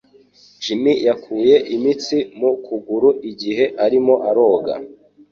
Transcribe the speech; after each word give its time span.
Jim 0.63 0.83
yakuye 1.07 1.55
imitsi 1.75 2.17
mu 2.39 2.51
kuguru 2.65 3.09
igihe 3.31 3.65
arimo 3.85 4.13
aroga. 4.29 4.73